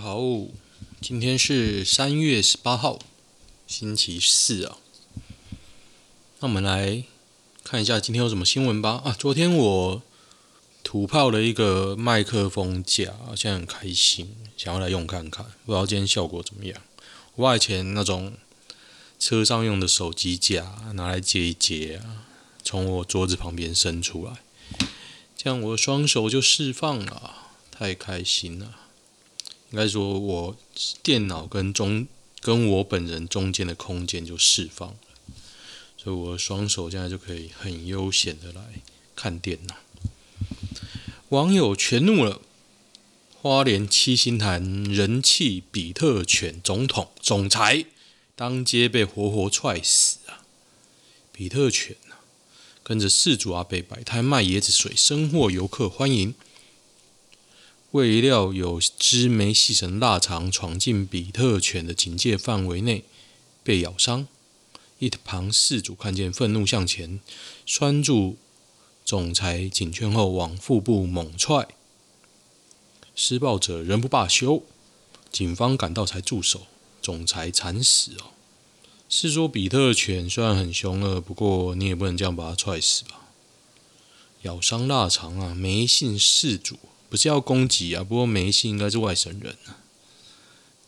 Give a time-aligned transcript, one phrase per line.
[0.00, 0.18] 好，
[1.02, 2.98] 今天是三月十八号，
[3.66, 4.78] 星期四啊。
[6.38, 7.04] 那我们来
[7.62, 9.02] 看一下今天有什么新闻吧。
[9.04, 10.02] 啊，昨天我
[10.82, 16.80] 土炮了一个麦克风架，现在很开心，想要来用看看，不知道今天效果怎么样。
[17.34, 18.32] 我以前那种
[19.18, 22.24] 车上用的手机架拿来接一接啊，
[22.64, 24.38] 从我桌子旁边伸出来，
[25.36, 27.34] 这样我的双手就释放了，
[27.70, 28.76] 太开心了。
[29.70, 30.56] 应该说，我
[31.02, 32.06] 电脑跟中
[32.40, 34.96] 跟我本人中间的空间就释放了，
[35.96, 38.82] 所以我的双手现在就可以很悠闲的来
[39.14, 39.76] 看电脑。
[41.28, 42.40] 网友全怒了，
[43.40, 47.84] 花莲七星潭人气比特犬总统总裁
[48.34, 50.42] 当街被活活踹死啊！
[51.30, 52.26] 比特犬啊，
[52.82, 56.34] 跟着事主阿伯摆摊卖椰子水，深获游客欢迎。
[57.92, 63.04] 未料有只没系绳腊肠闯进比特犬的警戒范围内，
[63.64, 64.28] 被咬伤。
[65.00, 67.18] 一旁事主看见，愤怒向前
[67.66, 68.36] 拴住
[69.04, 71.66] 总裁颈圈后，往腹部猛踹。
[73.16, 74.62] 施暴者仍不罢休，
[75.32, 76.68] 警方赶到才住手，
[77.02, 78.30] 总裁惨死哦。
[79.08, 83.30] 是说比特犬虽然很凶恶，不过你也不能这样把它踹死吧？
[84.42, 86.78] 咬伤腊肠啊，没信事主。
[87.10, 89.78] 不是要攻击啊，不过梅信应该是外省人啊。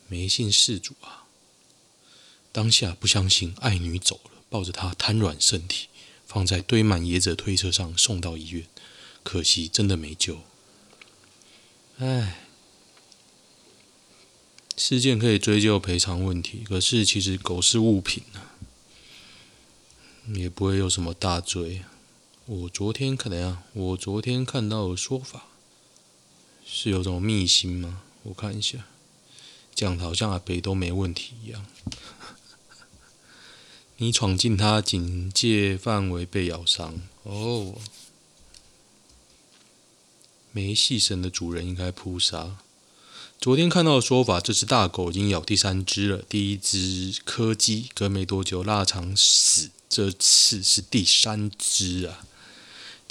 [0.06, 1.24] 梅信事主啊，
[2.52, 5.88] 当下不相信爱女走了，抱着她瘫软身体，
[6.24, 8.66] 放在堆满椰子推车上送到医院，
[9.24, 10.42] 可惜真的没救。
[11.98, 12.46] 唉，
[14.76, 18.54] 事件可以追究赔偿问题，可是其实狗是物品啊，
[20.34, 21.82] 也不会有什么大罪。
[22.46, 25.48] 我昨天可能啊，我昨天看到的说法。
[26.66, 28.02] 是有种秘辛吗？
[28.24, 28.86] 我看一下，
[29.74, 31.66] 讲的好像阿北都没问题一样。
[33.98, 37.76] 你闯进他警戒范围被咬伤哦，
[40.50, 42.58] 没细绳的主人应该扑杀。
[43.40, 46.22] 昨天看到的说法，这只大狗已经咬第三只了。
[46.28, 52.24] 第一只柯基隔没多久腊肠死，这次是第三只啊。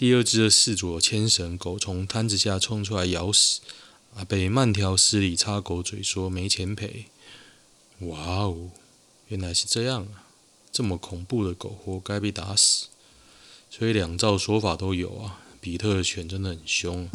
[0.02, 3.60] 第二只的四主牵绳，狗从摊子下冲出来咬死。
[4.16, 7.06] 阿北慢条斯理插狗嘴说没钱赔。
[8.00, 8.72] 哇哦，
[9.28, 10.26] 原来是这样啊！
[10.72, 12.88] 这么恐怖的狗，活该被打死。
[13.70, 15.40] 所以两造说法都有啊。
[15.62, 17.08] 比特犬真的很凶。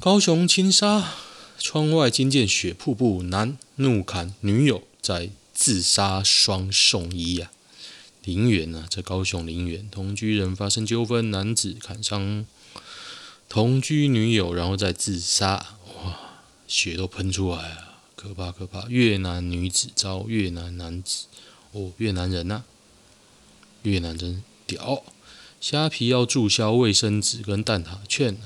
[0.00, 1.12] 高雄轻杀，
[1.58, 7.52] 窗外惊见血瀑布，男怒砍女友，在自杀双送医啊。
[8.24, 12.46] 林园啊，在高雄林园，同居人发生纠纷，男子砍伤
[13.48, 16.18] 同居女友，然后再自杀，哇，
[16.66, 18.88] 血都喷出来啊，可怕可怕！
[18.88, 21.26] 越南女子遭越南男子，
[21.72, 22.64] 哦，越南人呐、
[23.82, 25.04] 越南真屌！
[25.60, 28.38] 虾皮要注销卫生纸跟蛋挞券，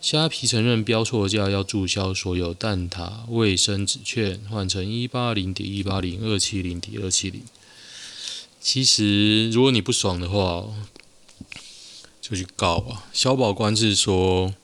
[0.00, 7.42] 虾皮承认标错价，要注销所有蛋挞卫生纸券，换成一八零点一八零二七零点二七零。
[8.60, 10.66] 其实，如果你不爽的话，
[12.20, 13.06] 就去告吧。
[13.12, 14.54] 消保官是说，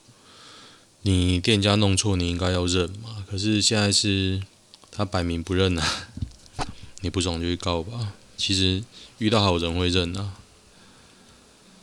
[1.02, 3.24] 你店家弄错，你应该要认嘛。
[3.26, 4.42] 可是现在是
[4.90, 6.08] 他摆明不认啊，
[7.00, 8.12] 你不爽就去告吧。
[8.36, 8.84] 其实
[9.18, 10.34] 遇到好人会认啊。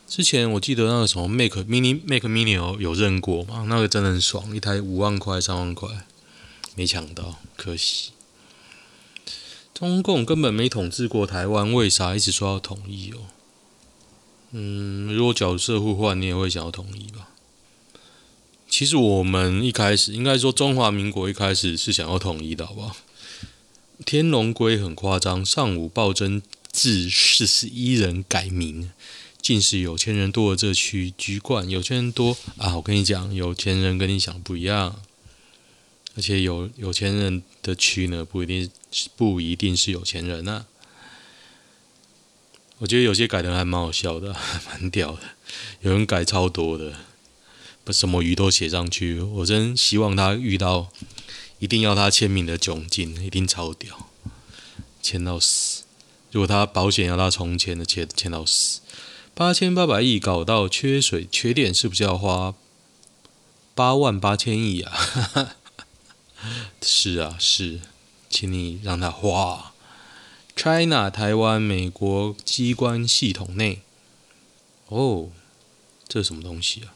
[0.07, 5.89] 之前我记得那个什么 Mac Mini Mac Mini 有有认过嘛，那个真的很爽，一台五万块、三万块，
[6.75, 8.11] 没抢到，可惜。
[9.73, 13.17] 中共根本没统治过台湾，为啥一直说要统一哦？
[14.51, 17.29] 嗯，如果角色互换，你也会想要统一吧？
[18.69, 22.95] 其实我们一开始，应该说中华民国一开始是想要统一的，好不好？
[24.05, 26.41] 天龙龟很夸张，上午暴增
[26.71, 28.91] 至四十一人改名，
[29.41, 31.67] 竟是有钱人多的这区居冠。
[31.69, 35.01] 有钱人多啊，我跟你讲，有钱人跟你想不一样。
[36.15, 38.69] 而且有有钱人的区呢，不一定
[39.15, 40.65] 不一定是有钱人啊。
[42.79, 44.35] 我觉得有些改的还蛮好笑的，
[44.69, 45.21] 蛮屌的。
[45.81, 46.93] 有人改超多的，
[47.83, 49.21] 把什么鱼都写上去。
[49.21, 50.89] 我真希望他遇到
[51.59, 54.09] 一定要他签名的窘境，一定超屌，
[55.01, 55.83] 签到死。
[56.31, 58.81] 如果他保险要他重签的，签签到死。
[59.33, 62.53] 八千八百亿搞到缺水缺电，是不是要花
[63.73, 64.91] 八万八千亿啊？
[64.91, 65.55] 哈 哈
[66.81, 67.79] 是啊，是，
[68.29, 69.73] 请你让他花。
[70.55, 73.81] China 台湾美国机关系统内，
[74.87, 75.29] 哦，
[76.07, 76.93] 这是什么东西啊？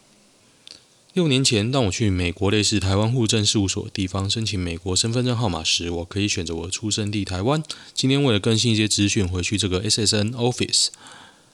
[1.13, 7.63] 六年前，当我去美国类似台湾户政事务所的地方申请美国身份证号码时，我可以选择我的出生地台湾。
[7.95, 10.89] 今天为了更新一些资讯，回去这个 SSN Office，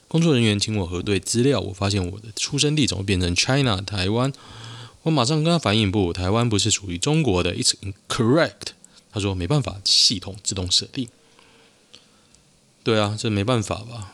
[0.09, 4.33] 工作人员请我核对资料，我发现我的出生地怎么变成 China 台湾？
[5.03, 8.71] 我马上跟他反映，不，台湾不是属于中国的，It's incorrect。
[9.11, 11.07] 他说没办法，系统自动设定。
[12.83, 14.13] 对啊，这没办法吧？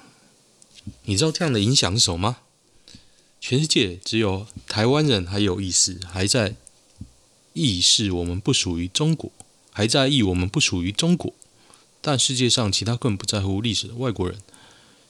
[1.06, 2.38] 你知道这样的影响是什么吗？
[3.39, 6.56] 全世界只有台湾人还有意识，还在
[7.53, 9.31] 意识我们不属于中国，
[9.71, 11.33] 还在意我们不属于中国。
[12.01, 14.39] 但世界上其他更不在乎历史的外国人，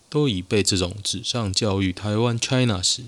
[0.09, 3.03] 都已被这种纸上教育台湾 China 时，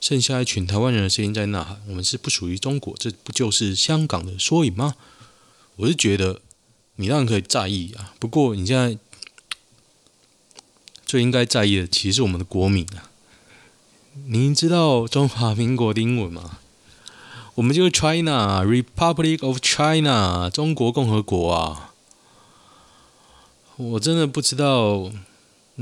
[0.00, 4.96] 剩下一群台湾人的声音在呐喊：我们是不属于中国，这不就是香港的缩影吗？
[5.76, 6.40] 我是觉得
[6.96, 8.98] 你当然可以在意啊，不过你现在
[11.04, 13.10] 最应该在意的，其实是我们的国民啊。
[14.26, 16.58] 您知道中华民国的英文吗？
[17.56, 21.92] 我们就是 China Republic of China，中国共和国啊！
[23.76, 25.10] 我真的不知道，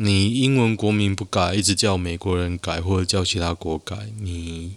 [0.00, 4.76] 你英文国民不改，一直叫美国人改，或者叫其他国改，你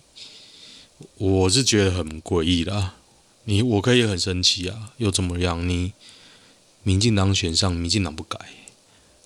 [1.17, 2.95] 我是觉得很诡异啦。
[3.43, 5.69] 你我可以很生气啊，又怎么样？
[5.69, 5.93] 你
[6.81, 8.39] 民进党选上，民进党不改，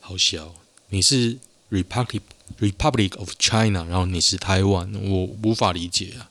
[0.01, 0.53] 好笑！
[0.89, 1.37] 你是
[1.71, 2.21] Republic。
[2.59, 6.29] Republic of China，然后你是台湾，我无法理解啊，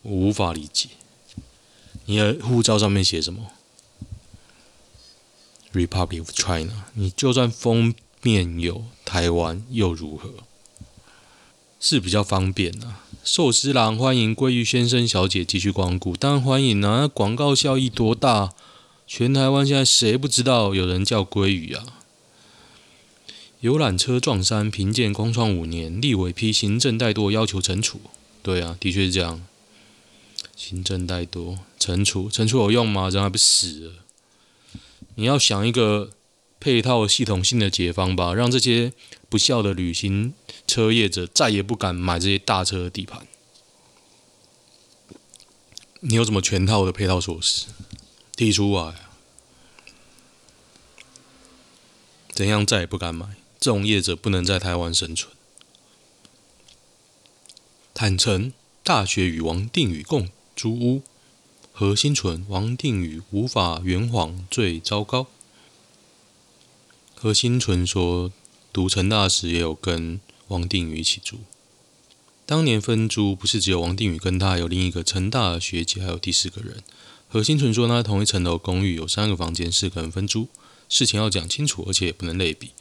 [0.00, 0.88] 我无法理解。
[2.06, 3.50] 你的护照上面写什么
[5.74, 10.30] ？Republic of China，你就算封面有台湾又如何？
[11.80, 13.00] 是比较方便啊。
[13.24, 17.00] 寿司郎欢迎鲑鱼先生、小姐继续光顾，当然欢迎啊！
[17.00, 18.52] 那广告效益多大？
[19.06, 21.84] 全台湾现在谁不知道有人叫鲑鱼啊？
[23.60, 28.00] 游览车撞山，评鉴空窗五年，立委批行政怠惰，要求惩处。
[28.42, 29.44] 对啊，的确是这样。
[30.56, 33.08] 行政怠惰，惩处，惩处有用吗？
[33.08, 33.92] 人还不死了。
[35.16, 36.10] 你要想一个
[36.62, 38.92] 配套系统性的解方吧，让这些
[39.28, 40.32] 不孝的旅行
[40.64, 43.26] 车业者再也不敢买这些大车的底盘。
[45.98, 47.66] 你有什么全套的配套措施？
[48.36, 49.10] 提出来啊！
[52.32, 53.26] 怎样再也不敢买？
[53.58, 55.34] 这种业者不能在台湾生存。
[57.92, 58.52] 坦诚
[58.84, 61.02] 大学与王定宇共租屋，
[61.72, 65.26] 何欣纯、王定宇无法圆谎最糟糕。
[67.22, 68.32] 何欣纯说，
[68.72, 71.38] 读成大时也有跟王定宇一起住。
[72.44, 76.82] 当年分租不是只有王定宇跟他，有另一个成大的学姐，还有第四个人。
[77.28, 80.48] 何欣纯说，他同一层楼公寓有三个房间，四个人分租，
[80.88, 82.72] 事情要讲清楚，而且也不能类比。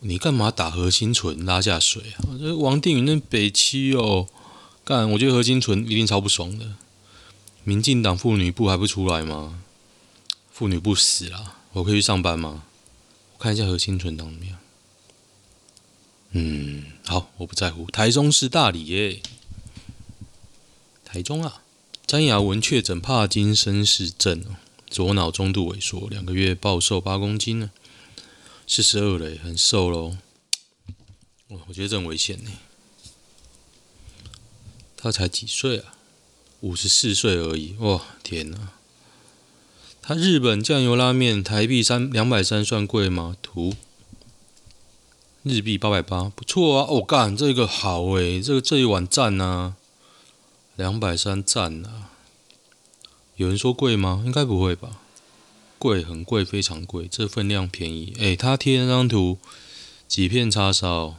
[0.00, 2.34] 你干嘛打何欣纯拉下水啊？
[2.40, 4.26] 这王定宇那北七哦，
[4.84, 5.08] 干！
[5.12, 6.72] 我觉得何欣纯一定超不爽的。
[7.62, 9.60] 民进党妇女部还不出来吗？
[10.50, 12.64] 妇女部死了，我可以去上班吗？
[13.42, 14.58] 看一下何心纯长怎么样。
[16.30, 17.90] 嗯，好，我不在乎。
[17.90, 19.20] 台中市大理耶，
[21.04, 21.60] 台中啊，
[22.06, 24.44] 詹雅文确诊帕金森氏症，
[24.88, 27.72] 左脑中度萎缩，两个月暴瘦八公斤呢。
[28.68, 30.16] 四十二嘞，很瘦喽。
[31.48, 32.52] 我觉得这很危险呢。
[34.96, 35.96] 他才几岁啊？
[36.60, 37.74] 五十四岁而已。
[37.80, 38.74] 哇，天哪！
[40.04, 43.36] 他日本酱油拉面台币三两百三算贵吗？
[43.40, 43.74] 图
[45.44, 46.86] 日币八百八，不错啊。
[46.90, 49.76] 我、哦、干，这个好诶，这个这一碗赞啊，
[50.74, 52.10] 两百三赞啊。
[53.36, 54.24] 有人说贵吗？
[54.26, 54.98] 应该不会吧。
[55.78, 57.06] 贵很贵，非常贵。
[57.08, 59.38] 这分量便宜，诶，他贴那张图，
[60.08, 61.16] 几片叉烧？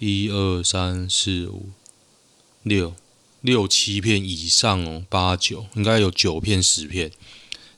[0.00, 1.70] 一二三四五
[2.64, 2.94] 六
[3.40, 7.12] 六七片以上哦，八九应该有九片十片，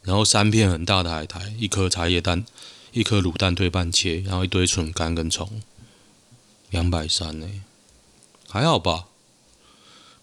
[0.08, 2.46] 然后三片很大的海苔，一颗茶叶蛋，
[2.92, 5.60] 一颗卤蛋对半切，然后一堆笋干跟葱，
[6.70, 7.46] 两百三呢，
[8.48, 9.08] 还好吧？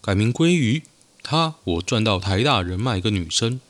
[0.00, 0.82] 改名鲑鱼，
[1.22, 3.60] 他我赚到台大人脉一个女生。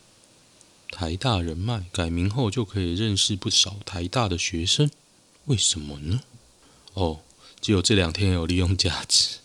[0.91, 4.91] 台大人脉改名后就可以认识不少台大的学生，
[5.45, 6.23] 为什么呢？
[6.95, 7.21] 哦，
[7.61, 9.41] 只有这两天有利用价值。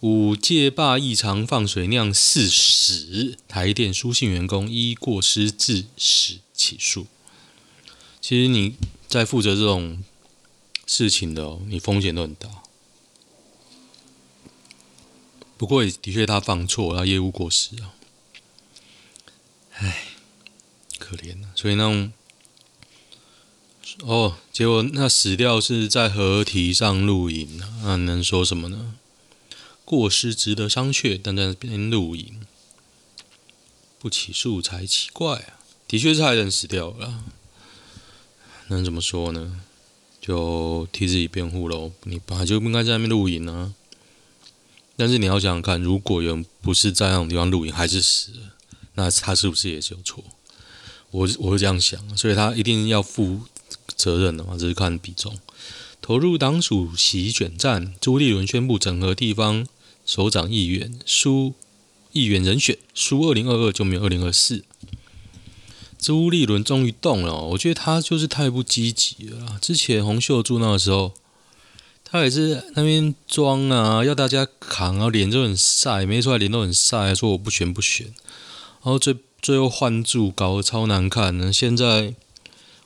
[0.00, 7.06] 五界坝异常放水酿四十，台电书信员工依过失致死起诉。
[8.20, 8.76] 其实你
[9.08, 10.04] 在负责这种
[10.86, 12.48] 事情的，你风险都很大。
[15.56, 17.94] 不过也的确他放错，他业务过失啊。
[19.72, 20.08] 唉，
[20.98, 21.50] 可怜啊！
[21.54, 22.12] 所以那种
[24.02, 28.96] 哦，结果那死掉是在河堤上露营，那能说什么呢？
[29.86, 32.40] 过失值得商榷，但在那边露营
[33.98, 35.58] 不起诉才奇怪啊！
[35.88, 37.22] 的确是害人死掉了，
[38.66, 39.60] 能怎么说呢？
[40.20, 41.92] 就替自己辩护喽。
[42.02, 43.72] 你本来就不应该在那边露营啊！
[44.96, 48.54] 但是你要想想看，如果人不是在那种地方露营，还是死了，
[48.94, 50.24] 那他是不是也是有错？
[51.12, 53.42] 我我是这样想，所以他一定要负
[53.94, 55.38] 责任的嘛，这是看比重。
[56.02, 59.66] 投入党主席选战，朱立伦宣布整合地方
[60.06, 61.52] 首长议员，输
[62.12, 64.64] 议员人选，输二零二二就没有二零二四。
[65.98, 69.58] 朱立伦终于动了，我觉得他就是太不积极了。
[69.60, 71.12] 之前洪秀柱那个时候，
[72.04, 78.06] 他也是那边装啊，要大家扛，啊脸就很晒，没出来脸都很晒，说我不选不选。
[78.82, 81.52] 然后最最后换柱搞得超难看呢。
[81.52, 82.14] 现在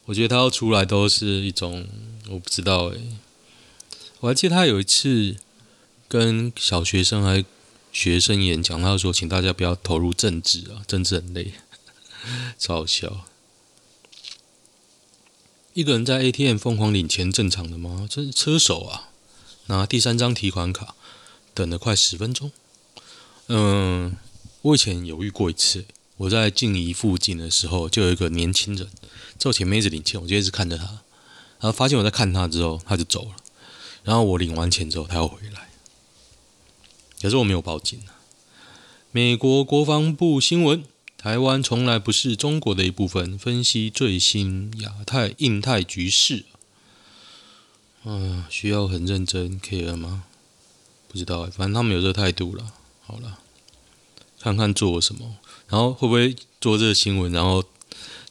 [0.06, 1.86] 我觉得他要出来都是一种
[2.30, 3.00] 我不知道诶。
[4.20, 5.36] 我还记得他有一次
[6.10, 7.44] 跟小学生还
[7.92, 11.52] 学生演讲，他说请大家不要投入政治啊，政治很累。
[12.58, 13.26] 超笑！
[15.72, 18.08] 一个人在 ATM 疯狂领钱，正常的吗？
[18.10, 19.10] 这是车手啊，
[19.66, 20.96] 拿第三张提款卡，
[21.54, 22.50] 等了快十分钟。
[23.46, 24.16] 嗯，
[24.62, 25.84] 我以前犹豫过一次，
[26.16, 28.88] 我在静怡附近的时候，就有一个年轻人
[29.38, 30.86] 在我前面一直领钱，我就一直看着他，
[31.60, 33.36] 然后发现我在看他之后，他就走了。
[34.02, 35.69] 然后我领完钱之后，他又回来，
[37.20, 38.18] 可是我没有报警啊。
[39.12, 40.84] 美国国防部新闻。
[41.22, 43.38] 台湾从来不是中国的一部分。
[43.38, 46.46] 分析最新亚太、印太局势，
[48.04, 50.24] 嗯，需要很认真 care 吗？
[51.08, 52.72] 不知道，反正他们有这个态度了。
[53.02, 53.38] 好了，
[54.40, 55.36] 看看做什么，
[55.68, 57.62] 然后会不会做这个新闻，然后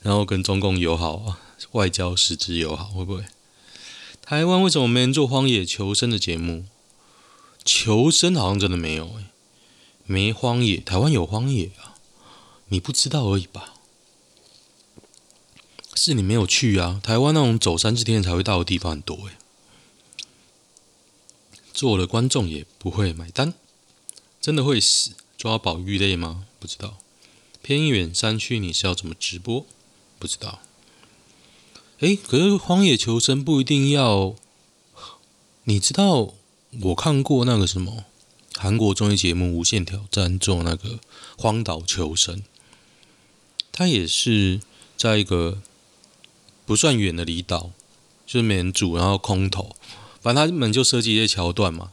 [0.01, 1.39] 然后跟中共友好啊，
[1.73, 3.23] 外交实质友好，会不会？
[4.23, 6.65] 台湾为什么没人做荒野求生的节目？
[7.63, 9.31] 求生好像真的没有哎，
[10.05, 11.95] 没荒野，台湾有荒野啊。
[12.69, 13.73] 你不知道而已吧？
[15.95, 17.01] 是你没有去啊！
[17.03, 19.33] 台湾那种走三四天才会到的地方很多诶。
[21.73, 23.53] 做了观众也不会买单，
[24.39, 25.11] 真的会死？
[25.37, 26.45] 抓宝玉类吗？
[26.59, 26.97] 不知道。
[27.61, 29.65] 偏远山区你是要怎么直播？
[30.17, 30.61] 不知道。
[31.99, 34.35] 诶，可是荒野求生不一定要。
[35.63, 36.33] 你知道
[36.81, 38.05] 我看过那个什么
[38.55, 40.99] 韩国综艺节目《无限挑战》做那个
[41.37, 42.43] 荒岛求生。
[43.71, 44.59] 他也是
[44.97, 45.61] 在一个
[46.65, 47.71] 不算远的离岛，
[48.25, 49.75] 就是没人住，然后空投，
[50.21, 51.91] 反正他们就设计一些桥段嘛，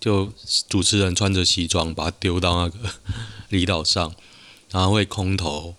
[0.00, 0.32] 就
[0.68, 2.90] 主持人穿着西装把他丢到那个
[3.50, 4.14] 离岛上，
[4.70, 5.74] 然后会空投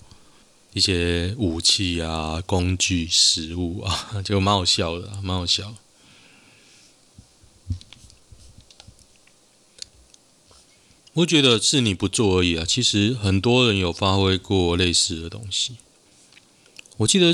[0.73, 5.73] 一些武器啊、工具、食物啊，就蛮好笑的，蛮好笑。
[11.17, 12.63] 我觉得是你不做而已啊！
[12.63, 15.77] 其实很多人有发挥过类似的东西。
[16.97, 17.33] 我记得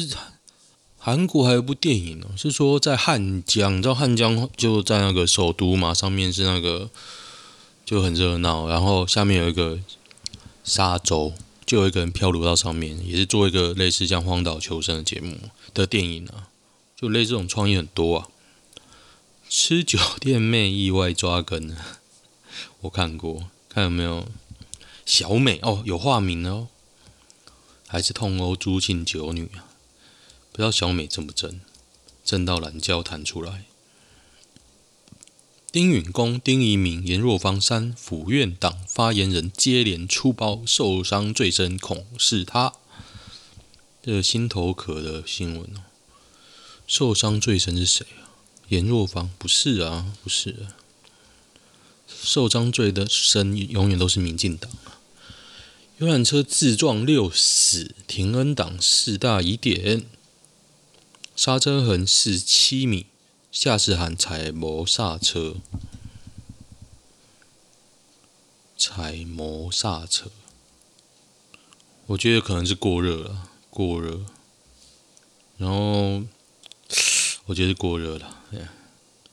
[0.98, 6.90] 韩国还有一部电影哦，是说在汉江，你知道汉江就在那个首都嘛，上面是那个
[7.86, 9.78] 就很热闹，然后下面有一个
[10.64, 11.34] 沙洲，
[11.66, 15.38] 就有一个人漂流到上面，也是做一个类似像荒岛求生的节目
[15.74, 16.48] 的电影啊，
[16.96, 18.30] 就类似这种创意很多啊。
[19.50, 21.76] 吃酒店妹意外抓梗，
[22.80, 23.50] 我看过。
[23.74, 24.28] 看有没有
[25.04, 26.68] 小美哦，有化名哦，
[27.88, 29.66] 还是痛殴朱姓九女啊？
[30.52, 31.60] 不知道小美正不正，
[32.24, 33.66] 正到懒觉弹出来。
[35.72, 42.74] 丁允恭、丁怡铭、颜若芳三府院党发言人接连出包，受伤最深恐是他。
[44.04, 45.82] 这个心头壳的新闻哦，
[46.86, 48.30] 受伤最深是谁啊？
[48.68, 50.78] 严若芳不是啊，不是啊。
[52.08, 54.72] 受伤最的深永远都是民进党。
[54.86, 55.00] 啊！
[56.00, 60.06] 游览车自撞六死，停 N 档四大疑点，
[61.36, 63.06] 刹车痕是七米，
[63.52, 65.58] 驾驶喊踩摩刹车，
[68.76, 70.32] 踩摩刹车，
[72.08, 74.26] 我觉得可能是过热了，过热，
[75.58, 76.24] 然后
[77.46, 78.44] 我觉得是过热了，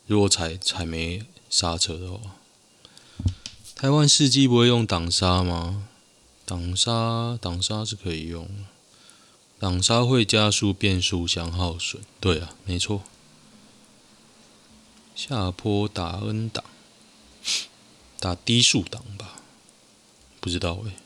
[0.07, 2.37] 如果踩踩没刹车的话。
[3.81, 5.87] 台湾司机不会用挡刹吗？
[6.45, 8.47] 挡刹挡刹是可以用，
[9.59, 12.03] 挡刹会加速变速箱耗损。
[12.21, 13.03] 对啊，没错。
[15.17, 16.63] 下坡打 N 档，
[18.19, 19.41] 打低速档吧？
[20.41, 20.97] 不知道诶、欸。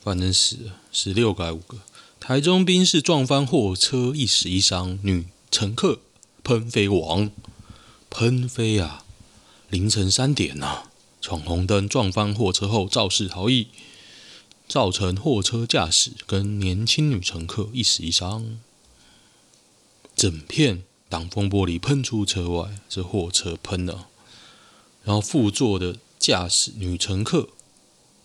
[0.00, 1.78] 反正死了，十六个还五个。
[2.20, 5.98] 台中兵士撞翻货车，一死一伤，女乘客
[6.44, 7.32] 喷飞亡，
[8.10, 9.04] 喷飞啊！
[9.70, 10.91] 凌晨三点呐、啊。
[11.22, 13.68] 闯红灯撞翻货车后肇事逃逸，
[14.66, 18.58] 造成货车驾驶跟年轻女乘客一死一伤。
[20.16, 24.06] 整片挡风玻璃喷出车外，这货车喷的，
[25.04, 27.48] 然后副座的驾驶女乘客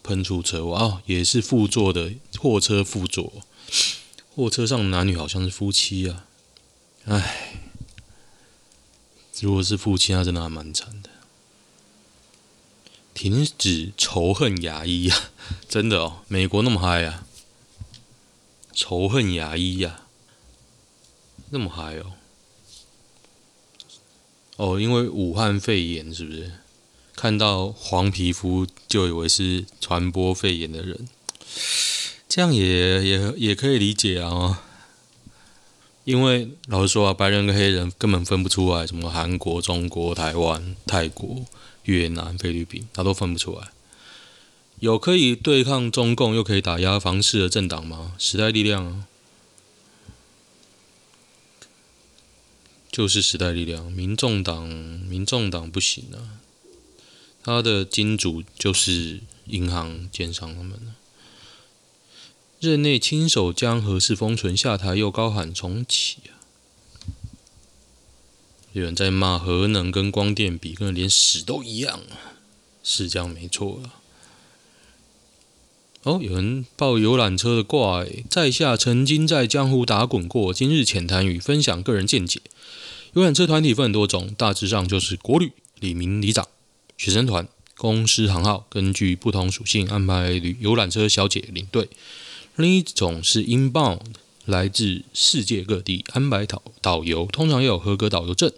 [0.02, 3.32] 喷出车外啊，也是副座的货车副座，
[4.36, 6.26] 货车上男女好像是夫妻啊，
[7.06, 7.62] 唉，
[9.40, 11.12] 如果是夫妻，那真的还蛮惨的。
[13.18, 15.32] 停止仇恨牙医啊，
[15.68, 17.26] 真的哦，美国那么嗨啊，
[18.72, 20.02] 仇恨牙医呀。
[21.50, 22.14] 那么嗨哦！
[24.58, 26.52] 哦，因为武汉肺炎是不是？
[27.16, 31.10] 看到黄皮肤就以为是传播肺炎的人，
[32.30, 34.62] 这样也也也可以理解啊。
[36.04, 41.44] 因为老实说啊，白人跟黑人根本分不出来，什么韩国、中国、台湾、泰国、
[41.88, 43.72] 越南、菲律宾，他都分不出来。
[44.80, 48.14] 有可以对抗中共又可以打压房市的政党吗？
[48.18, 49.08] 时代力量啊。
[52.90, 56.42] 就是时代力量，民众党，民众党不行啊！
[57.44, 60.80] 他的金主就是银行、建商他们。
[62.60, 66.37] 任内亲手将核四封存下台，又高喊重启啊！
[68.78, 72.38] 有人在骂核能跟光电比，跟连屎都一样啊！
[72.84, 73.98] 是这样没错啊。
[76.04, 82.40] 哦，有人报游览车的挂，在下曾经在江湖打滚过，今日浅谈与分享个人见解。
[83.14, 86.48] 游览车团体分很多种，大致上就是国旅、李明、里长、
[86.96, 91.90] 学生团、公司行号，根据不同属性安排旅游览车小姐领队。
[92.56, 94.02] 另一种是 inbound，
[94.46, 98.52] 来自世界各地，安排导导游，通常要有合格导游证，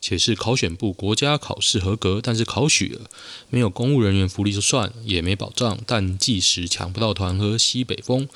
[0.00, 3.10] 且是考选部国家考试合格，但是考许了，
[3.50, 8.28] 没有公务人员福利就算，也没保障，但计时抢不到团喝西北风。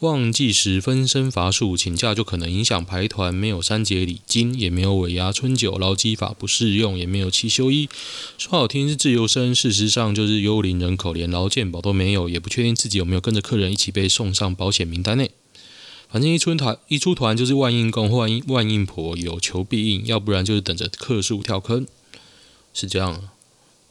[0.00, 3.34] 旺季时分身乏术，请假就可能影响排团。
[3.34, 7.88] 没有三节礼金，也没有尾牙春酒，劳基法不适用，也没有七休一。
[8.38, 15.32] 说好听是自由身，事实上就是幽灵人口，连劳健保都没有，也不确定自己有没有跟着客人一起被送上保险名单内。
[16.10, 21.86] 反正一出团一出团就是万应公或万应万应婆，有求必应，要不然就是等着客数跳坑。
[22.72, 23.28] 是这样，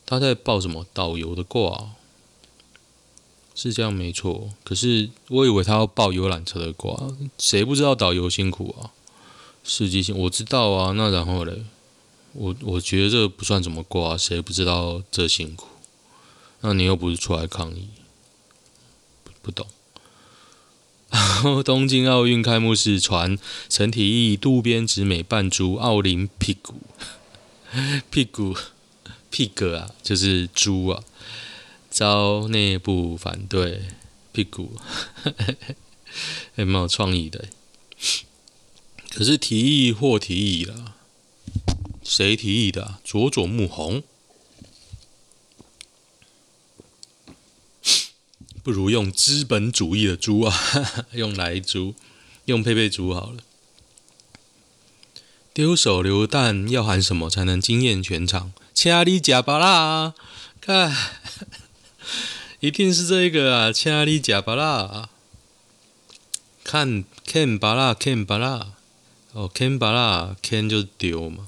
[0.05, 1.89] 他在报什么导游的挂？
[3.53, 8.93] 是这样没错，可是我以为他要报游览车的挂，谁不知道导游辛苦啊？
[9.63, 10.93] 司机辛，我知道啊。
[10.93, 11.65] 那然后嘞，
[12.33, 15.67] 我我觉得这不算什么挂，谁不知道这辛苦？
[16.61, 17.87] 那你又不是出来抗议，
[19.41, 19.67] 不懂。
[21.09, 23.37] 然后 东京奥运开幕式传
[23.69, 26.73] 陈体育渡边直美扮猪奥林匹克，
[28.11, 28.55] 屁股
[29.29, 31.03] 屁股啊，就是猪啊。
[31.89, 33.81] 遭内部反对，
[34.31, 34.73] 屁股
[36.55, 37.45] 还 蛮有创意的。
[39.09, 40.93] 可是提议或提议了，
[42.03, 42.99] 谁提议的？
[43.03, 44.03] 佐佐木宏，
[48.67, 50.53] 不如用资本主义的猪啊，
[51.15, 51.95] 用来猪，
[52.43, 53.37] 用佩佩猪好了。
[55.53, 58.51] 丢手榴弹要喊什么才能惊艳全场？
[58.73, 60.13] 掐你假巴拉，
[60.59, 60.93] 看。
[62.59, 65.07] 一定是这个啊，掐你假巴拉，
[66.65, 68.73] 看看巴拉看巴拉，
[69.31, 71.47] 哦，看巴拉看就丢嘛，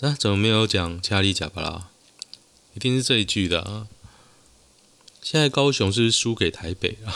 [0.00, 1.86] 啊，怎么没有讲掐你假巴拉？
[2.74, 3.86] 一定是这一句的啊。
[5.28, 7.10] 现在高雄是不是输给台北啊？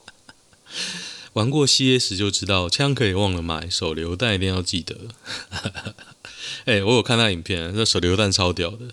[1.32, 4.94] 玩过 CS 就知道，枪可以忘了买，手榴弹一定要记得。
[6.66, 8.88] 哎、欸，我有看那影片，那手榴弹超屌的。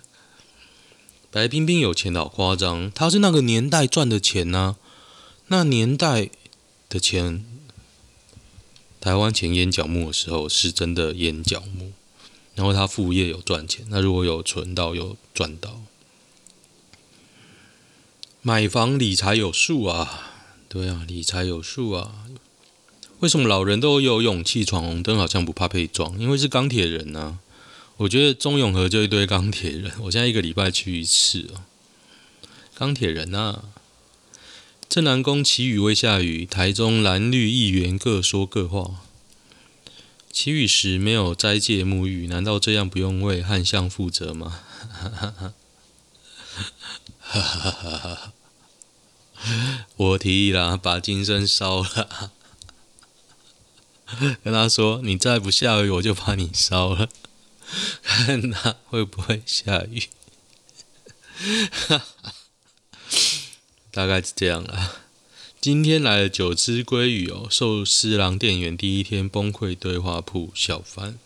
[1.30, 4.76] 白冰冰有钱的好夸张，他是那个年代赚的钱呐、
[5.48, 6.30] 那年代
[6.88, 7.44] 的钱，
[9.02, 11.92] 台湾钱淹脚目的时候是真的淹脚目，
[12.54, 15.82] 然后他副业有赚钱，那如果有存到有赚到，
[18.46, 20.34] 买房理财有数啊，
[20.68, 22.26] 对啊，理财有数啊，
[23.20, 26.20] 为什么老人都有勇气闯红灯，好像不怕被撞？
[26.20, 27.38] 因为是钢铁人啊。
[27.96, 31.62] 我觉得中永和就一堆钢铁人，我现在一个礼拜去一次哦。
[32.74, 33.64] 钢铁人啊，
[34.90, 39.00] 正南宫祈雨未下雨，台中蓝绿议员各说各话。
[40.30, 44.60] 祈雨时没有斋戒沐浴，难道这样不用为汉相负责吗？
[49.96, 52.32] 我提议啦，把金身烧了，
[54.42, 57.08] 跟他说：“你再不下雨，我就把你烧了。”
[58.02, 60.04] 看他会不会下雨？
[63.90, 65.00] 大概是这样啦。
[65.60, 71.18] 今天来了九只鲑鱼哦，寿司郎店员第一天崩溃对话铺小翻。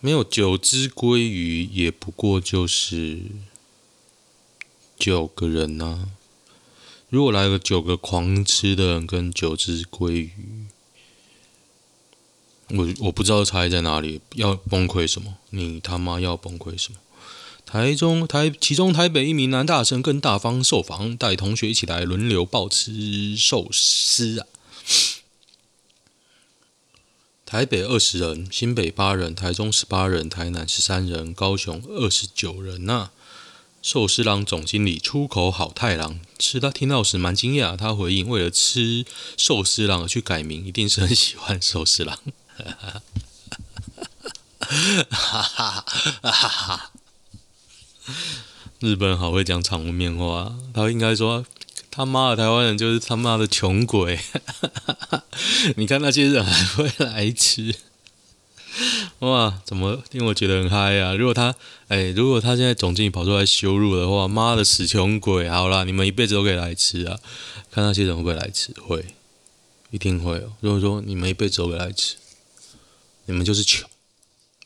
[0.00, 3.20] 没有九只鲑鱼，也不过就是
[4.98, 6.08] 九个人呐、
[7.08, 10.66] 如果来个九个狂吃的人跟九只鲑鱼，
[12.68, 15.36] 我我不知道差异在哪里，要崩溃什么？
[15.50, 16.98] 你他妈要崩溃什么？
[17.66, 24.46] 台中台其中台北一名男大生更大方受访，带同学一起来轮流暴吃寿司啊。
[27.44, 33.10] 台北二十人，新北八人，台中十八人，台南十三人，高雄二十九人呐、
[33.84, 39.04] 寿司郎总经理出口好太郎吃他听到时蛮惊讶，他回应：为了吃
[39.36, 42.18] 寿司郎而去改名，一定是很喜欢寿司郎。
[48.80, 51.44] 日本人好会讲场面话，他应该说。
[51.90, 54.18] 他妈的，台湾人就是他妈的穷鬼！
[55.76, 57.72] 你看那些人还会来吃，
[59.20, 61.14] 哇，怎么令我觉得很嗨啊？
[61.14, 61.54] 如果他，
[61.88, 65.48] 哎、如果他现在总经理跑出来羞辱的话，妈的死穷鬼！
[65.48, 67.18] 好啦，你们一辈子都可以来吃啊！
[67.70, 68.72] 看那些人会不会来吃？
[68.80, 69.14] 会，
[69.90, 70.52] 一定会哦。
[70.60, 72.16] 如果说你们一辈子都可以来吃，
[73.24, 73.88] 你们就是穷，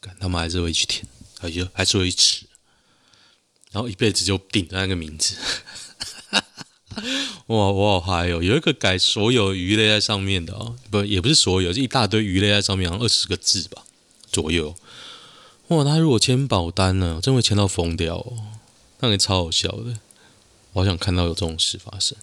[0.01, 1.07] 干他们还是会去舔，
[1.39, 2.47] 还是还是会去吃，
[3.71, 5.37] 然后一辈子就顶着那个名字。
[7.47, 8.43] 哇，我好嗨哦！
[8.43, 13.85] 有一个改所有鱼类在上面的哦，不，也不是所有，是一大堆鱼类在上面，好像二十个字吧
[14.39, 14.75] 左右。
[15.69, 18.33] 哇，他如果签保单呢，真会签到疯掉哦，
[19.01, 19.99] 那个超好笑的。
[20.73, 22.17] 我好想看到有这种事发生。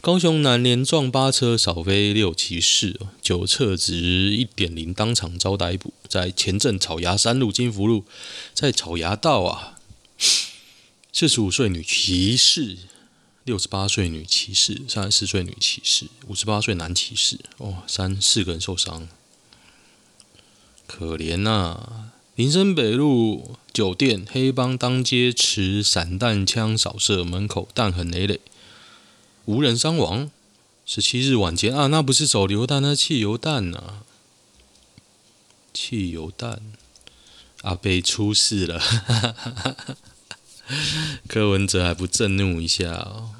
[0.00, 5.92] 高雄男连撞八车，少飞六骑士哦，酒测值一点零，当场遭逮捕。
[6.08, 8.04] 在前镇草衙三路金福路，
[8.52, 9.78] 在草衙道啊，
[11.12, 12.78] 四十五岁女骑士。
[13.44, 19.08] 六十八岁女骑士，三十四岁女骑士，五十八岁男骑士，哦，三四个人受伤，
[20.88, 22.12] 可怜呐、啊！
[22.34, 28.40] 林森北路酒店黑帮当街持散弹枪扫射，门口弹痕累累，
[29.44, 30.30] 无人伤亡。
[30.86, 34.02] 十七日晚间啊，那不是手榴弹，那是汽油弹啊！
[35.74, 36.62] 汽油弹，
[37.60, 38.80] 阿贝出事了，
[41.28, 43.34] 柯文哲还不震怒一下哦？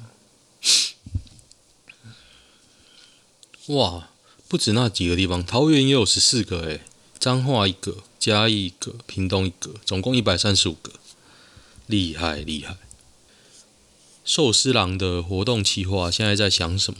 [3.67, 4.09] 哇，
[4.47, 6.81] 不止那几个地方，桃园也有十四个诶，
[7.19, 10.93] 彰化一个，嘉义一个，屏东一个，总共一百三十五个，
[11.85, 12.77] 厉害厉害！
[14.23, 16.99] 寿司郎的活动企划现在在想什么？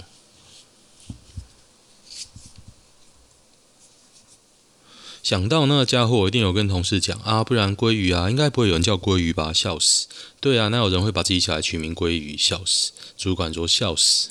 [5.22, 9.54] 想到那个家伙，一定有跟同事讲啊，不然鲑鱼啊，应该不会有人叫鲑鱼吧？
[9.54, 10.08] 笑死！
[10.42, 12.36] 对啊，那有人会把自己小孩取名鲑鱼？
[12.36, 12.92] 笑死！
[13.16, 14.30] 主管说笑死。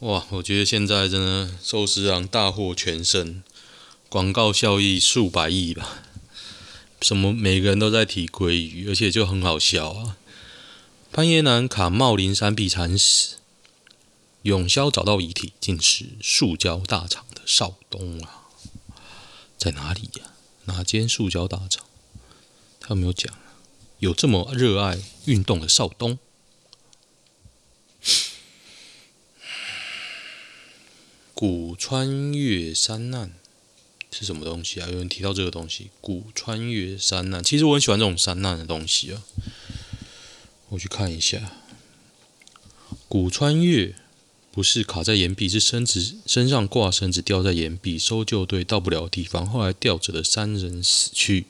[0.00, 3.42] 哇，我觉得现在真的寿司郎大获全胜，
[4.08, 6.02] 广告效益数百亿吧。
[7.02, 10.16] 什么每个人都在提鲑鱼，而且就很好笑啊。
[11.12, 13.36] 潘耶南卡茂林山壁惨死，
[14.42, 18.48] 永消找到遗体，竟是塑胶大厂的少东啊！
[19.58, 20.32] 在哪里呀、
[20.64, 21.84] 哪间塑胶大厂？
[22.80, 23.30] 他有没有讲？
[23.98, 26.18] 有这么热爱运动的少东？
[31.40, 33.32] 古穿越山难
[34.12, 34.86] 是什么东西啊？
[34.90, 37.42] 有人提到这个东西，古穿越山难。
[37.42, 39.22] 其实我很喜欢这种山难的东西啊。
[40.68, 41.50] 我去看一下，
[43.08, 43.94] 古穿越
[44.52, 51.46] 不是卡在岩壁，是身子身上挂绳子吊在岩壁，搜救队到不了地方，后来吊着的三人死去。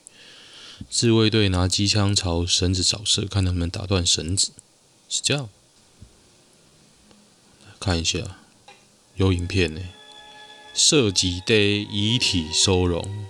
[0.89, 4.53] 自卫队拿机枪朝绳子扫射，看能不能打断绳子，
[5.09, 5.49] 是这样。
[7.81, 8.37] 看一下。
[9.21, 9.83] 有影片呢，
[10.73, 13.29] 射击队遗体收容。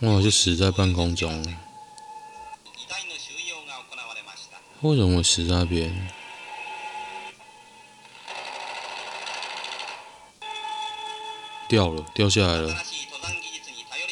[0.00, 1.42] 哇，就死在半空中。
[4.82, 6.10] 为什么会死在那边？
[11.66, 12.76] 掉了，掉下来了。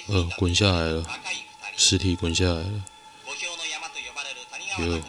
[0.07, 1.07] 呃，滚下来了，
[1.77, 2.85] 尸体滚下来了，
[4.81, 5.03] 哟，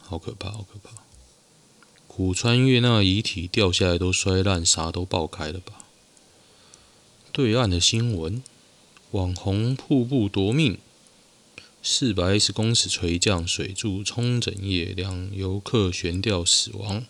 [0.00, 0.90] 好可怕，好可怕！
[2.08, 5.84] 古穿越那遗体掉下来都摔烂，啥都爆开了吧？
[7.30, 8.42] 对岸的新闻：
[9.12, 10.78] 网红瀑布夺命，
[11.82, 17.04] 四百一十公尺垂降，水柱冲整夜，两游客悬吊死亡。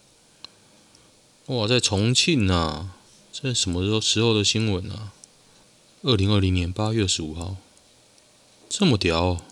[1.46, 2.94] 哇，在重庆啊！
[3.32, 5.12] 这什么时候时候的新闻啊？
[6.06, 7.56] 二零二零年八月十五号，
[8.68, 9.42] 这么屌！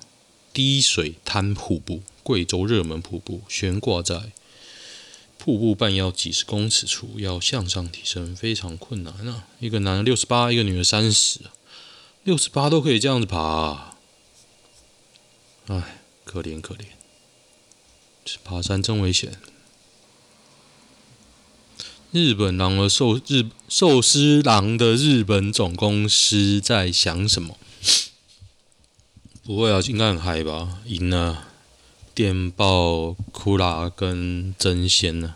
[0.53, 4.31] 滴水滩瀑布，贵州热门瀑布，悬挂在
[5.37, 9.49] 瀑布半腰几十公尺处，要向上提升非常困难啊！
[9.59, 11.40] 一个男的六十八，一个女的三十，
[12.23, 13.99] 六十八都可以这样子爬啊。
[15.67, 16.85] 唉，可怜可怜，
[18.45, 19.40] 爬山真危险。
[22.14, 27.59] 日本狼的寿日寿司郎的日本总公司在想什么？
[29.42, 30.79] 不会啊，应该很嗨吧？
[30.85, 31.48] 赢了，
[32.14, 35.35] 电报库拉跟争鲜呢。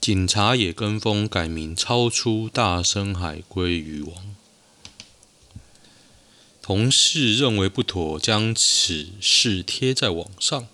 [0.00, 4.37] 警察也跟风改名，超出大深海鲑鱼王。
[6.68, 10.68] 同事认为不妥，将此事贴在网上。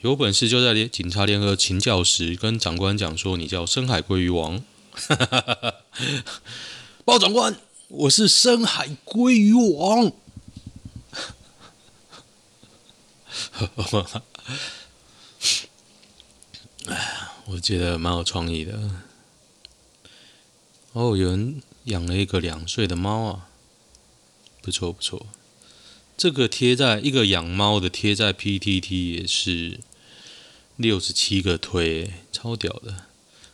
[0.00, 4.62] 有本事就在警察联合勤教时，跟长官讲说：“你叫深海鲑鱼王。
[7.04, 10.12] ”报长官，我是深海鲑鱼王。
[17.46, 18.78] 我觉得蛮有创意的。
[20.92, 23.48] 哦，有人养了一个两岁的猫啊，
[24.64, 25.26] 不错不错。
[26.16, 29.80] 这个贴在一个养猫的贴在 PTT 也是
[30.76, 33.04] 六十七个推，超屌的。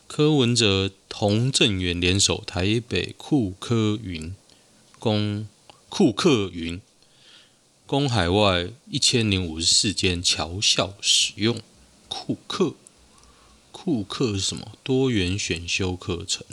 [0.07, 4.35] 柯文哲、童振源联手台北库科云
[5.01, 5.49] 供
[5.88, 6.81] 库克云
[7.87, 11.61] 供海外一千零五十四间侨校使用
[12.09, 12.75] 库克。
[13.73, 14.73] 库克是什么？
[14.85, 16.44] 多元选修课程，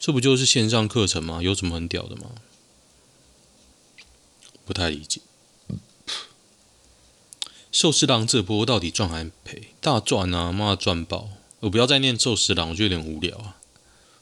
[0.00, 1.42] 这不就是线上课程吗？
[1.42, 2.30] 有什么很屌的吗？
[4.68, 5.22] 不太理解。
[7.72, 9.68] 寿司郎这波到底赚还赔？
[9.80, 10.52] 大赚啊！
[10.52, 11.30] 妈赚爆！
[11.60, 13.56] 我不要再念寿司郎，我就有点无聊啊。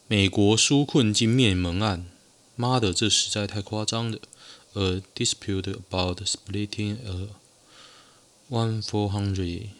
[0.06, 2.06] 美国纾困金面门案，
[2.54, 4.20] 妈的，这实在太夸张了。
[4.74, 7.28] A dispute about splitting a
[8.48, 9.70] one four hundred.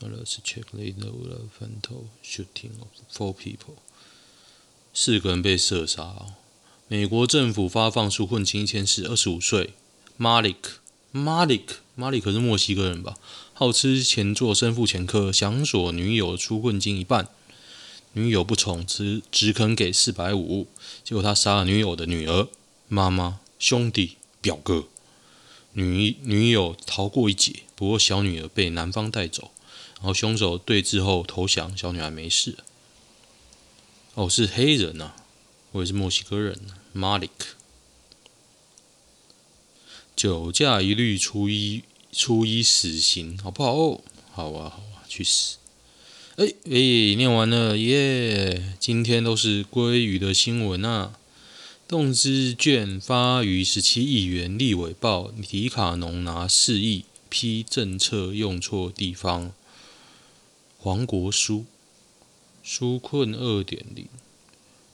[0.00, 1.12] Let's check later.
[1.56, 3.76] Fatal shooting of four people.
[4.92, 6.34] 四个人被射杀哦。
[6.92, 9.74] 美国政府发放纾困金一千四，二十五岁
[10.18, 13.16] ，Malik，Malik，Malik 是墨西哥人吧？
[13.54, 17.28] 好吃前座，身负前科，想索女友出困金一半，
[18.14, 20.66] 女友不从，只只肯给四百五。
[21.04, 22.48] 结果他杀了女友的女儿、
[22.88, 24.88] 妈妈、兄弟、表哥。
[25.74, 29.52] 女女友逃过一劫，不过小女儿被男方带走。
[29.98, 32.56] 然后凶手对峙后投降，小女孩没事。
[34.14, 35.14] 哦，是黑人呐、啊，
[35.70, 36.58] 我也是墨西哥人。
[36.94, 37.30] Malik，
[40.16, 43.72] 酒驾一律处以处以死刑，好不好？
[43.74, 44.00] 哦，
[44.32, 45.58] 好啊，好啊，去死！
[46.36, 48.74] 哎哎，念完了耶！
[48.80, 51.14] 今天都是鲑鱼的新闻啊。
[51.86, 59.52] 动资券发逾十七亿元，立委报迪卡侬拿四亿，批政策用错地方。
[60.78, 61.66] 黄国书，
[62.64, 64.06] 纾困二点零，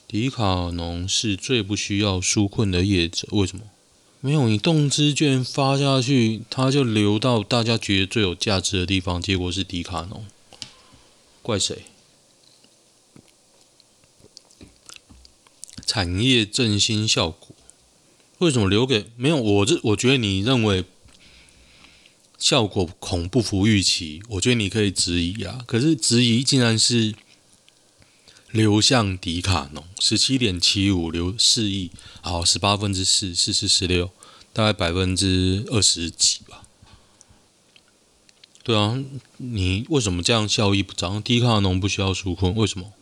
[0.09, 3.65] 迪卡侬是最不需要纾困的业者，为什么？
[4.21, 10.25] 没有你动资券发下去，它就流到大家觉得最有价值的地方，结果是迪卡侬，
[11.43, 11.85] 怪谁？
[15.85, 17.55] 产业振兴效果，
[18.39, 19.37] 为什么留给没有？
[19.37, 20.85] 我这我觉得你认为。
[22.39, 25.65] 效果恐不符预期，我觉得你可以质疑啊。
[25.67, 27.15] 可是质疑竟然是
[28.57, 31.91] 流向迪卡侬，十七点七五流四亿，
[32.23, 34.11] 好，十八分之四，四四十六，
[34.55, 36.63] 大概百分之二十几吧。
[38.63, 39.05] 对啊，
[39.37, 41.23] 你为什么这样效益不彰？
[41.23, 42.95] 迪卡侬不需要纾困，为什么？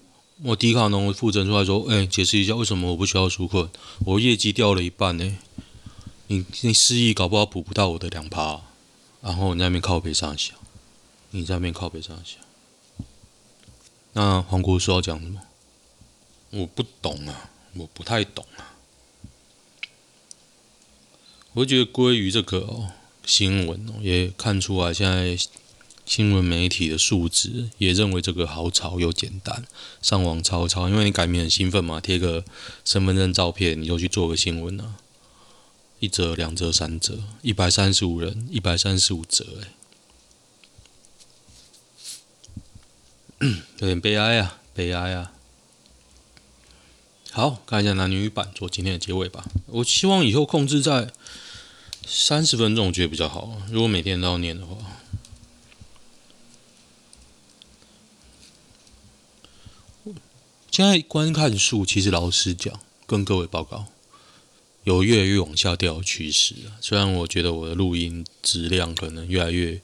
[0.43, 3.71] 我迪卡侬负责出来说，哎、解释一下为什么我不需要纾困？
[4.01, 5.39] 我业绩掉了一半呢、
[6.27, 8.61] 你你四亿搞不好补不到我的两趴。
[9.23, 10.57] 然后你在那边靠北上想，
[11.31, 12.43] 你在那边靠北上想。
[14.15, 15.41] 那黄国书要讲什么？
[16.51, 18.75] 我不懂啊，我不太懂啊。
[21.53, 22.93] 我觉得归于这个、哦、
[23.27, 25.37] 新闻哦，也看出来现在
[26.07, 29.65] 新闻媒体的素质，也认为这个好炒又简单，
[30.01, 32.45] 上网炒炒，因为你改名很兴奋嘛，贴个
[32.85, 34.97] 身份证照片，你就去做个新闻啊。
[35.99, 39.69] 一折、两折、三折，一百三十五人，一百三十五折，哎，
[43.79, 45.33] 有点悲哀啊，悲哀啊！
[47.31, 49.45] 好，看一下男女版做今天的结尾吧。
[49.67, 51.13] 我希望以后控制在
[52.07, 53.61] 三十分钟，我觉得比较好。
[53.71, 54.77] 如果每天都要念的话，
[60.71, 63.87] 现在观看数其实老实讲，跟各位报告，
[64.85, 66.79] 有越来越往下掉的趋势啊。
[66.81, 69.81] 虽然我觉得我的录音质量可能越来越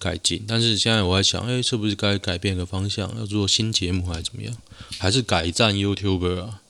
[0.00, 4.56] 改进，但是现在我在想，哎，是不是该改变个方向，要做新节目还是怎么样？
[4.98, 6.62] 还是改战 YouTuber 啊？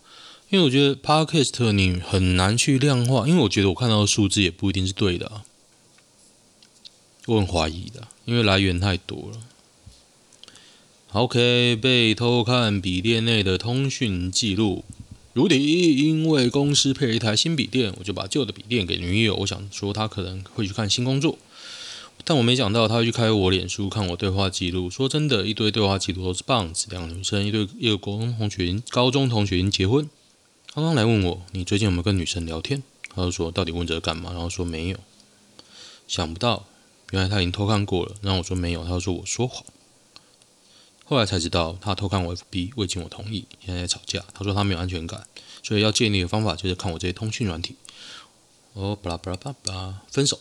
[0.50, 5.44] 因为我觉得 Podcast 你很难去量化，因为我觉得我看到的数字也不一定是对的啊，
[7.26, 9.38] 我很怀疑的，因为来源太多了。
[11.12, 14.84] OK，被偷看笔电内的通讯记录，
[15.32, 21.38] 如迪因为公司配了一台新笔电，我就把旧的笔电给女友，我想说她可能会去看新工作，
[22.24, 24.88] 但我没想到他会去开我脸书看我对话记录。
[24.88, 30.08] 说真的，一堆对话记录都是棒子，两个女生，一对一个高中同学，高中同学已经结婚。
[30.74, 32.82] 刚刚来问我，你最近有没有跟女生聊天？
[33.08, 34.32] 他就说，到底问这干嘛？
[34.32, 34.96] 然后说没有。
[36.06, 36.66] 想不到，
[37.10, 38.14] 原来他已经偷看过了。
[38.22, 39.64] 然后我说没有，他就说我说谎。
[41.04, 44.24] 后来才知道，他偷看我 FB，未经我同意，现在在吵架。
[44.32, 45.26] 他说他没有安全感，
[45.62, 47.74] 所以要建立的方法就是看我这些通讯软体。
[48.74, 50.38] 哦，巴拉巴拉巴拉，分手。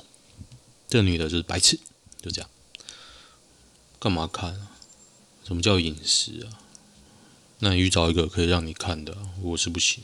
[0.89, 1.80] 这女的就是白痴，
[2.19, 2.49] 就这样。
[3.99, 4.71] 干嘛看啊？
[5.45, 6.60] 什么叫隐私啊？
[7.60, 10.04] 那你去找一个可以让你看的，我是不行。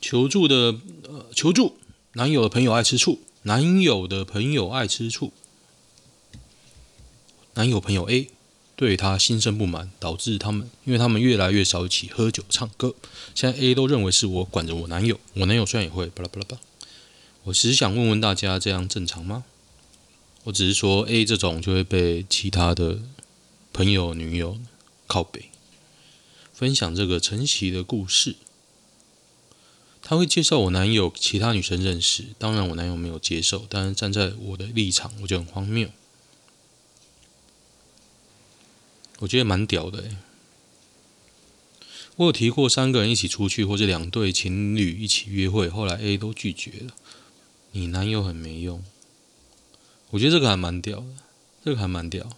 [0.00, 0.76] 求助的
[1.08, 1.76] 呃，求助
[2.12, 5.32] 男友的朋友爱吃醋，男友的朋友爱吃醋，
[7.54, 8.30] 男友朋友 A
[8.76, 12.94] 对他心生不满，导致他们因为他们越来越少一起喝酒唱歌。
[13.34, 16.58] 现在 A 都认为是我管着我男友，我男友虽然也会巴拉巴拉巴。
[17.44, 19.44] 我只是想问问大家，这样正常吗？
[20.44, 23.00] 我只是说 A 这种就会被其他的
[23.72, 24.58] 朋友女友
[25.06, 25.50] 靠北，
[26.52, 28.36] 分享这个晨曦的故事。
[30.02, 35.88] 他会介绍我男友其他女生认识，当然我男友没有接受，但是站在我的立场，我就很荒谬。
[39.18, 40.16] 我觉得蛮屌的，
[42.16, 46.94] 我有提过三个人一起出去，或者两对情侣一起约会，后来 A 都拒绝了。
[47.72, 48.82] 你男友很没用，
[50.10, 51.06] 我觉得这个还蛮屌的，
[51.64, 52.30] 这个还蛮屌。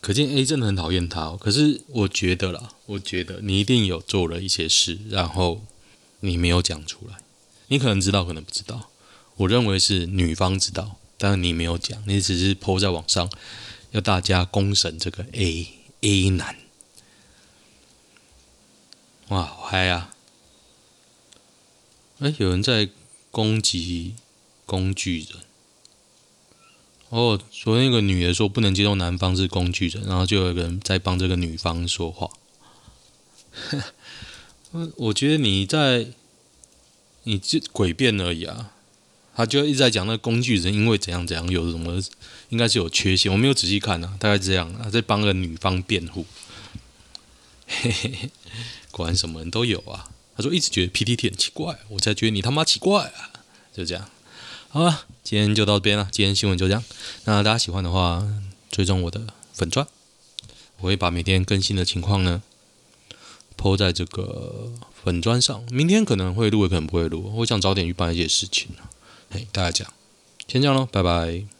[0.00, 5.64] 可见 A 真的很讨厌他哦，可是我觉得啦，我觉得你一定有做了一些事，然后。
[6.20, 7.14] 你没有讲出来，
[7.68, 8.90] 你可能知道，可能不知道。
[9.36, 13.30] 我认为是女方知道，但是你没有讲，你只是 po 在网上，
[13.92, 15.68] 要大家公审这个 A
[16.00, 16.56] A 男。
[19.28, 20.12] 哇，好嗨啊！
[22.18, 22.88] 哎，有人在
[23.30, 24.16] 攻击
[24.66, 25.47] 工具人。
[27.10, 32.30] 哦，昨天那个女的说不能接受男方是工具人，然后就有个人在帮这个女方说话。
[34.96, 36.08] 我觉得你在，
[37.22, 38.72] 你这诡辩而已啊！
[39.34, 42.02] 他就一直在讲那工具人，因为怎样怎样，有什么
[42.50, 46.26] 应该是有缺陷，我没有仔细看啊，大概这样啊，在帮个女方辩护。
[47.66, 48.30] 嘿嘿嘿，
[48.90, 50.10] 果然什么人都有啊！
[50.36, 53.30] 他说一直觉得 PTT 很奇怪，我才觉得你他妈奇怪啊！
[53.74, 54.10] 就这样，
[54.70, 56.84] 好了，今天就到这边了，今天新闻就这样。
[57.24, 58.26] 那大家喜欢的话，
[58.70, 59.86] 追踪我的粉钻，
[60.80, 62.42] 我会把每天更新的情况呢。
[63.56, 64.70] 抛在这个
[65.02, 67.32] 粉砖上，明天可能会录，也可能不会录。
[67.38, 68.68] 我想早点去办一些事情。
[69.30, 69.92] 嘿，大家讲，
[70.46, 71.57] 先这样喽，拜拜。